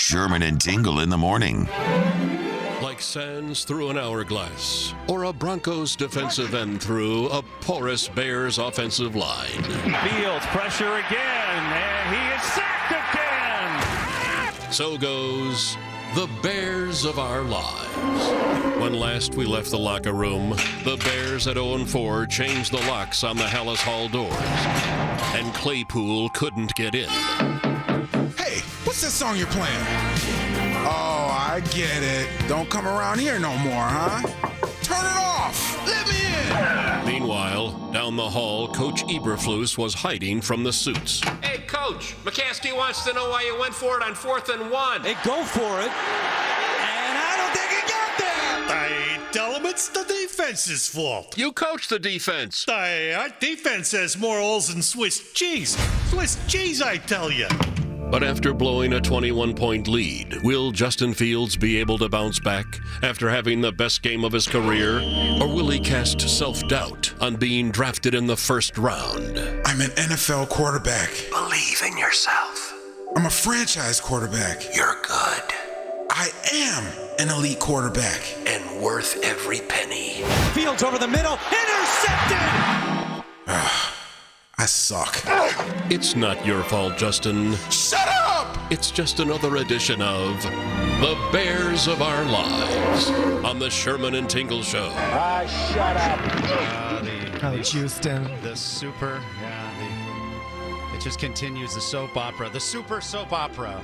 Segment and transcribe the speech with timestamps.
[0.00, 1.68] Sherman and Tingle in the morning.
[2.82, 9.14] Like sands through an hourglass, or a Broncos defensive end through a porous Bears offensive
[9.14, 9.62] line.
[9.62, 12.92] Fields pressure again, and he is sacked
[14.56, 14.72] again.
[14.72, 15.76] So goes
[16.14, 18.80] the Bears of our lives.
[18.80, 23.22] When last we left the locker room, the Bears at 0 4 changed the locks
[23.22, 24.32] on the Halas Hall doors,
[25.38, 27.10] and Claypool couldn't get in.
[28.90, 29.84] Hey, what's that song you're playing?
[30.84, 32.28] Oh, I get it.
[32.48, 34.20] Don't come around here no more, huh?
[34.82, 35.86] Turn it off!
[35.86, 37.06] Let me in!
[37.06, 41.20] Meanwhile, down the hall, Coach Eberflus was hiding from the suits.
[41.40, 45.02] Hey, Coach, McCaskey wants to know why you went for it on fourth and one.
[45.02, 48.76] Hey, go for it, and I don't think he got there.
[48.76, 51.38] I tell him it's the defense's fault.
[51.38, 52.66] You coach the defense.
[52.68, 55.78] I, our defense has more holes than Swiss cheese.
[56.08, 57.46] Swiss cheese, I tell you.
[58.10, 62.66] But after blowing a 21 point lead, will Justin Fields be able to bounce back
[63.02, 64.96] after having the best game of his career?
[65.40, 69.38] Or will he cast self doubt on being drafted in the first round?
[69.64, 71.10] I'm an NFL quarterback.
[71.30, 72.74] Believe in yourself.
[73.16, 74.74] I'm a franchise quarterback.
[74.74, 75.42] You're good
[76.10, 76.84] I am
[77.18, 78.20] an elite quarterback.
[78.46, 80.22] and worth every penny.
[80.54, 83.24] Fields over the middle, intercepted.
[83.46, 83.89] Ah.
[84.60, 85.22] I suck.
[85.90, 87.54] It's not your fault, Justin.
[87.70, 88.58] Shut up!
[88.70, 93.08] It's just another edition of The Bears of Our Lives
[93.42, 94.90] on the Sherman and Tingle Show.
[94.92, 96.20] Ah, shut up.
[96.44, 98.30] Uh, the, Coach Houston.
[98.42, 103.80] the super, yeah, the, it just continues the soap opera, the super soap opera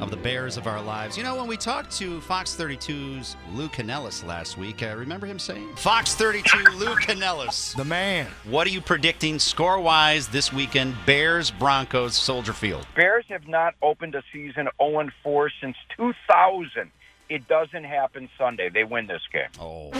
[0.00, 1.16] of the Bears of our lives.
[1.16, 5.38] You know, when we talked to Fox 32's Lou Canellis last week, uh, remember him
[5.38, 5.74] saying?
[5.76, 7.76] Fox 32, Lou Canellis.
[7.80, 8.26] The man.
[8.44, 10.94] What are you predicting score wise this weekend?
[11.06, 12.86] Bears, Broncos, Soldier Field.
[12.94, 16.90] Bears have not opened a season 0 4 since 2000.
[17.28, 18.68] It doesn't happen Sunday.
[18.68, 19.48] They win this game.
[19.58, 19.90] Oh.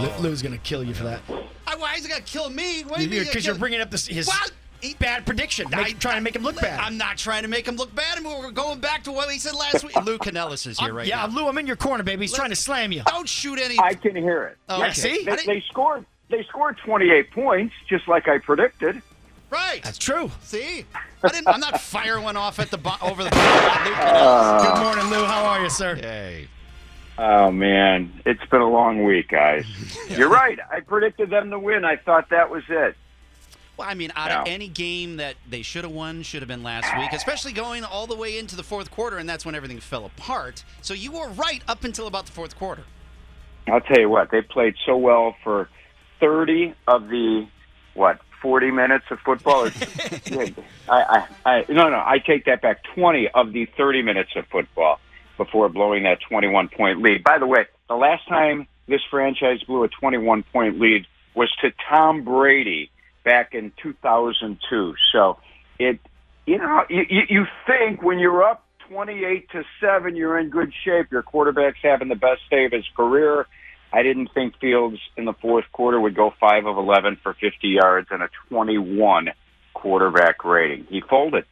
[0.00, 1.20] Lou- Lou's gonna kill you for that.
[1.84, 2.82] Why is he going to kill me?
[2.82, 4.52] What do you Because you're bringing up this, his What?
[4.92, 5.66] Bad prediction.
[5.70, 6.78] Make, trying to make him look bad.
[6.80, 8.18] I'm not trying to make him look bad.
[8.18, 9.96] I mean, we're going back to what he said last week.
[10.04, 11.34] Lou Canellis is here I'm- right yeah, now.
[11.34, 12.24] Lou, I'm in your corner, baby.
[12.24, 13.02] He's trying to slam you.
[13.06, 13.78] Don't shoot any.
[13.80, 14.58] I can hear it.
[14.68, 14.92] Oh, okay.
[14.92, 15.24] see?
[15.24, 16.04] They, they scored.
[16.28, 19.00] They scored 28 points, just like I predicted.
[19.50, 19.80] right.
[19.82, 20.30] That's true.
[20.42, 20.84] See,
[21.22, 21.48] I didn't.
[21.48, 23.30] I'm not firing one off at the bo- over the.
[23.30, 24.74] Lou Canellis.
[24.74, 25.24] Good morning, Lou.
[25.24, 25.94] How are you, sir?
[25.94, 26.48] Hey.
[27.16, 29.64] Oh man, it's been a long week, guys.
[30.10, 30.58] You're right.
[30.72, 31.84] I predicted them to win.
[31.84, 32.96] I thought that was it.
[33.76, 36.62] Well, I mean, out of any game that they should have won, should have been
[36.62, 39.80] last week, especially going all the way into the fourth quarter, and that's when everything
[39.80, 40.62] fell apart.
[40.80, 42.84] So you were right up until about the fourth quarter.
[43.66, 44.30] I'll tell you what.
[44.30, 45.68] They played so well for
[46.20, 47.48] 30 of the
[47.94, 49.66] what 40 minutes of football.
[50.28, 50.54] I,
[50.88, 51.96] I, I, no, no.
[51.96, 52.84] I take that back.
[52.94, 55.00] 20 of the 30 minutes of football
[55.36, 57.24] before blowing that 21 point lead.
[57.24, 61.72] By the way, the last time this franchise blew a 21 point lead was to
[61.88, 62.90] Tom Brady
[63.24, 64.94] back in 2002.
[65.12, 65.38] So
[65.78, 65.98] it,
[66.46, 71.10] you know, you, you think when you're up 28 to 7, you're in good shape.
[71.10, 73.46] Your quarterback's having the best day of his career.
[73.92, 77.68] I didn't think Fields in the fourth quarter would go 5 of 11 for 50
[77.68, 79.28] yards and a 21
[79.72, 80.86] quarterback rating.
[80.90, 81.44] He folded.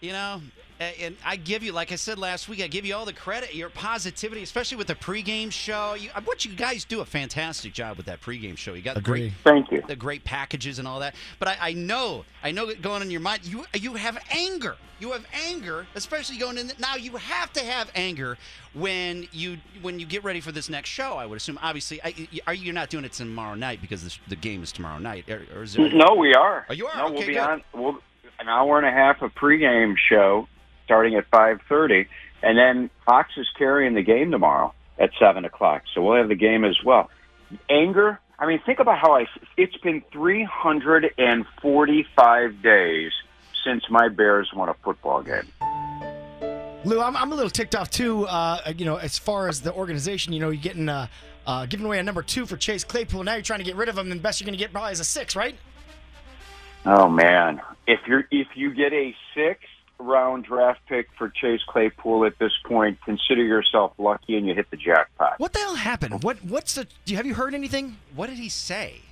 [0.00, 0.42] You know,
[0.80, 3.54] and I give you, like I said last week, I give you all the credit,
[3.54, 5.94] your positivity, especially with the pregame show.
[5.94, 8.74] You, uh, what you guys do a fantastic job with that pregame show.
[8.74, 9.20] You got the Agree.
[9.20, 9.82] great, Thank you.
[9.86, 11.14] the great packages and all that.
[11.38, 14.76] But I, I know, I know that going in your mind, you you have anger.
[15.00, 16.72] You have anger, especially going in.
[16.78, 18.36] Now you have to have anger
[18.74, 21.12] when you when you get ready for this next show.
[21.14, 21.58] I would assume.
[21.62, 24.72] Obviously, I, you- are you not doing it tomorrow night because the, the game is
[24.72, 25.28] tomorrow night?
[25.28, 26.66] Or, or is it, No, we are.
[26.68, 26.96] Oh, you are?
[26.96, 27.38] No, Okay, we'll be good.
[27.42, 27.62] on.
[27.74, 27.98] We'll
[28.40, 30.46] an hour and a half of pregame show
[30.88, 32.06] starting at 5:30,
[32.42, 35.82] and then Fox is carrying the game tomorrow at seven o'clock.
[35.94, 37.10] So we'll have the game as well.
[37.68, 38.18] Anger.
[38.38, 39.26] I mean, think about how I.
[39.58, 43.12] It's been 345 days
[43.64, 45.46] since my Bears won a football game.
[46.84, 48.24] Lou, I'm, I'm a little ticked off too.
[48.26, 51.08] Uh, you know, as far as the organization, you know, you're getting uh,
[51.46, 53.24] uh, giving away a number two for Chase Claypool.
[53.24, 54.72] Now you're trying to get rid of him, and the best you're going to get
[54.72, 55.54] probably is a six, right?
[56.86, 59.60] Oh man, if you're if you get a six,
[59.98, 64.70] round draft pick for Chase Claypool at this point, consider yourself lucky and you hit
[64.70, 65.38] the jackpot.
[65.38, 66.22] What the hell happened?
[66.22, 66.84] What what's the?
[67.04, 67.96] Do you, have you heard anything?
[68.14, 69.02] What did he say?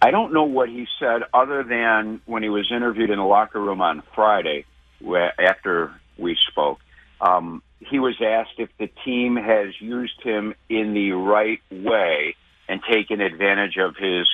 [0.00, 3.60] I don't know what he said other than when he was interviewed in the locker
[3.60, 4.64] room on Friday
[5.00, 6.78] where, after we spoke.
[7.20, 12.36] Um, he was asked if the team has used him in the right way
[12.68, 14.28] and taken advantage of his,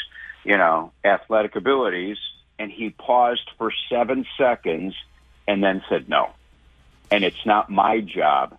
[0.45, 2.19] you know, athletic abilities.
[2.59, 4.95] And he paused for seven seconds
[5.47, 6.31] and then said no.
[7.11, 8.57] And it's not my job,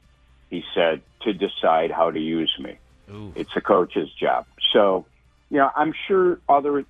[0.50, 2.78] he said, to decide how to use me.
[3.12, 3.34] Ooh.
[3.36, 4.46] It's a coach's job.
[4.74, 5.06] So,
[5.50, 6.86] you know, I'm sure other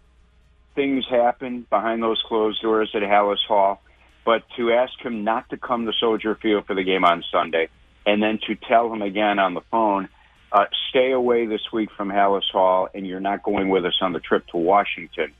[0.75, 3.81] things happen behind those closed doors at Halas Hall,
[4.25, 7.69] but to ask him not to come to Soldier Field for the game on Sunday,
[8.05, 10.09] and then to tell him again on the phone,
[10.51, 14.13] uh, stay away this week from Halas Hall, and you're not going with us on
[14.13, 15.33] the trip to Washington.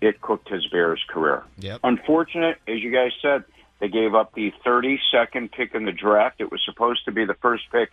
[0.00, 1.44] It cooked his Bears career.
[1.58, 1.80] Yep.
[1.84, 3.44] Unfortunate, as you guys said,
[3.80, 6.40] they gave up the 32nd pick in the draft.
[6.40, 7.90] It was supposed to be the first pick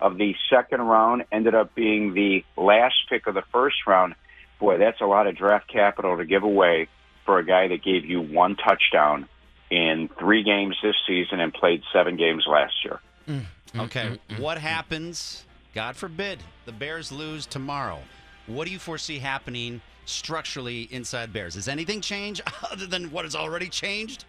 [0.00, 4.14] of the second round, ended up being the last pick of the first round.
[4.58, 6.88] Boy, that's a lot of draft capital to give away
[7.24, 9.28] for a guy that gave you one touchdown
[9.70, 13.00] in three games this season and played seven games last year.
[13.28, 13.80] Mm-hmm.
[13.80, 14.42] Okay, mm-hmm.
[14.42, 15.44] what happens?
[15.74, 18.00] God forbid the Bears lose tomorrow.
[18.46, 21.54] What do you foresee happening structurally inside Bears?
[21.54, 22.40] Does anything change
[22.70, 24.24] other than what has already changed?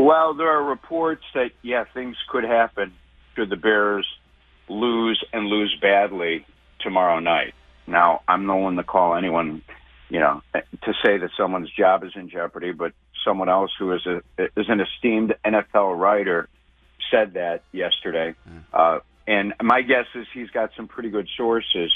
[0.00, 2.94] Well, there are reports that, yeah, things could happen
[3.36, 4.06] should the Bears
[4.66, 6.46] lose and lose badly
[6.80, 7.52] tomorrow night.
[7.86, 9.60] Now, I'm no one to call anyone,
[10.08, 12.92] you know, to say that someone's job is in jeopardy, but
[13.26, 14.22] someone else who is a
[14.56, 16.48] is an esteemed NFL writer
[17.10, 18.34] said that yesterday.
[18.72, 21.92] Uh, and my guess is he's got some pretty good sources.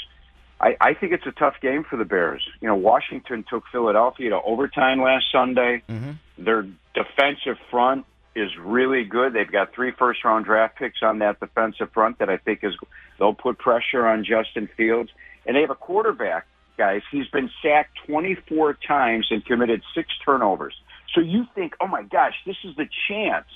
[0.61, 2.43] I, I think it's a tough game for the Bears.
[2.61, 5.81] You know, Washington took Philadelphia to overtime last Sunday.
[6.37, 8.05] Their defensive front
[8.35, 9.33] is really good.
[9.33, 12.73] They've got three first round draft picks on that defensive front that I think is
[13.17, 15.09] they'll put pressure on Justin Fields.
[15.45, 16.45] And they have a quarterback,
[16.77, 17.01] guys.
[17.11, 20.75] He's been sacked 24 times and committed six turnovers.
[21.13, 23.47] So you think, oh my gosh, this is the chance.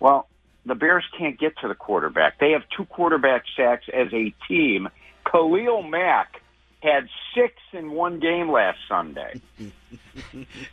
[0.00, 0.28] Well,
[0.64, 2.38] the Bears can't get to the quarterback.
[2.38, 4.88] They have two quarterback sacks as a team.
[5.30, 6.40] Khalil Mack
[6.84, 9.40] had six in one game last Sunday.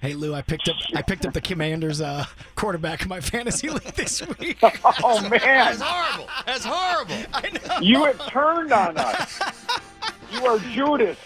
[0.01, 2.25] Hey Lou, I picked up I picked up the Commanders uh,
[2.55, 4.57] quarterback in my fantasy league this week.
[5.03, 6.29] Oh man, That's horrible.
[6.45, 7.15] That's horrible.
[7.33, 7.79] I know.
[7.81, 9.39] you have turned on us.
[10.31, 11.17] You are Judas.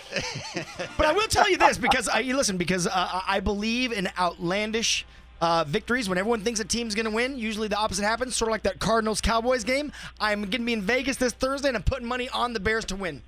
[0.98, 4.10] But I will tell you this because I you listen because uh, I believe in
[4.18, 5.06] outlandish
[5.42, 7.38] uh, victories when everyone thinks a team's going to win.
[7.38, 9.92] Usually the opposite happens, sort of like that Cardinals Cowboys game.
[10.20, 12.86] I'm going to be in Vegas this Thursday and I'm putting money on the Bears
[12.86, 13.22] to win.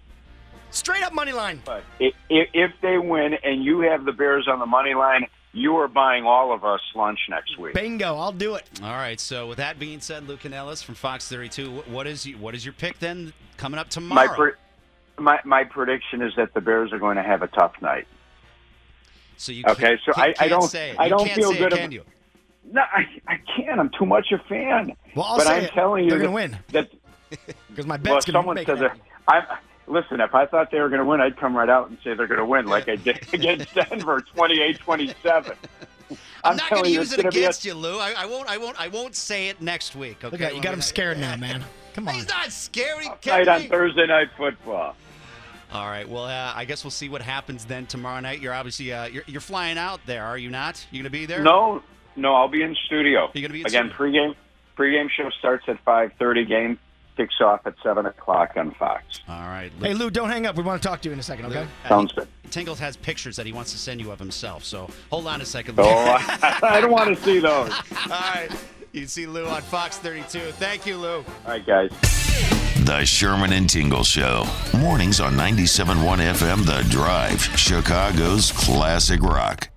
[0.72, 1.62] Straight up money line.
[1.66, 5.26] But i- i- if they win and you have the Bears on the money line,
[5.54, 7.74] you are buying all of us lunch next week.
[7.74, 8.70] Bingo, I'll do it.
[8.84, 9.20] All right.
[9.20, 12.54] So with that being said, Lou Canellis from Fox 32, wh- what is you, what
[12.54, 14.16] is your pick then coming up tomorrow?
[14.16, 14.52] My, tomorrow?
[14.52, 18.08] pre- my my prediction is that the Bears are going to have a tough night.
[19.38, 20.96] so you Okay, can't- so can't- I- I can't don't- say it.
[21.00, 22.04] I don't feel say good It, ab- can you?
[22.72, 23.80] No, I, I can't.
[23.80, 24.94] I'm too much a fan.
[25.16, 25.72] Well, I'll but say I'm it.
[25.74, 26.58] telling you They're gonna win.
[26.74, 26.90] that
[27.70, 28.98] Because my well, bet's going to make it that.
[29.30, 29.58] happen.
[29.88, 30.20] I listen.
[30.22, 32.28] If I thought they were going to win, I'd come right out and say they're
[32.28, 35.56] going to win, like I did against Denver, 28-27.
[36.44, 37.98] I'm, not going to use it gonna a- against you, Lou.
[38.00, 38.50] I, I won't.
[38.50, 38.80] I won't.
[38.80, 40.24] I won't say it next week.
[40.24, 40.30] Okay.
[40.30, 41.64] Look at you got him scared now, man.
[41.94, 42.14] Come on.
[42.14, 43.08] He's not scary.
[43.08, 43.62] Night kidding on?
[43.64, 44.96] Thursday night football.
[45.74, 46.08] All right.
[46.08, 48.40] Well, uh, I guess we'll see what happens then tomorrow night.
[48.40, 50.86] You're obviously uh, you're, you're flying out there, are you not?
[50.92, 51.44] You going to be there?
[51.44, 51.82] No,
[52.16, 53.30] no, I'll be in studio.
[53.34, 53.90] You're gonna be in again.
[53.90, 54.36] Pregame
[54.78, 56.46] pregame show starts at five thirty.
[56.46, 56.80] Game
[57.18, 59.22] kicks off at seven o'clock on Fox.
[59.28, 59.72] All right.
[59.82, 60.56] Hey, Lou, don't hang up.
[60.56, 61.68] We want to talk to you in a second, okay?
[61.86, 62.28] Uh, Sounds he- good.
[62.52, 64.64] Tingles has pictures that he wants to send you of himself.
[64.64, 65.78] So hold on a second.
[65.80, 65.90] Oh, Lou.
[65.92, 67.72] I, I don't want to see those.
[67.72, 68.48] All right.
[68.94, 70.40] You can see Lou on Fox 32.
[70.54, 71.18] Thank you, Lou.
[71.18, 71.92] All right, guys.
[72.86, 74.46] The Sherman and Tingle Show.
[74.78, 79.68] Mornings on 97.1 FM The Drive, Chicago's classic rock.